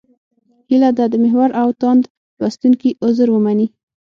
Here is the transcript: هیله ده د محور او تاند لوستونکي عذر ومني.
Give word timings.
هیله 0.69 0.89
ده 0.97 1.05
د 1.11 1.15
محور 1.23 1.49
او 1.61 1.67
تاند 1.81 2.03
لوستونکي 2.39 2.89
عذر 3.05 3.27
ومني. 3.31 3.67